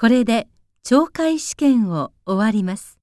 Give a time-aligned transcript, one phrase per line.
[0.00, 0.48] これで
[0.82, 2.99] 懲戒試験を終わります。